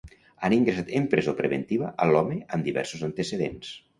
Han 0.47 0.53
ingressat 0.55 0.87
en 0.99 1.05
presó 1.11 1.35
preventiva 1.41 1.91
a 2.05 2.09
l'home 2.13 2.39
amb 2.57 2.69
diversos 2.71 3.07
antecedents. 3.13 3.73